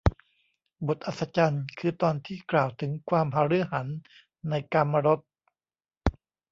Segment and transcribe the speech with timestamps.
[0.87, 3.97] บทอัศจรรย์ คือตอนที่กล่าวถึงความหฤหรรษ์
[4.49, 5.19] ในกามรส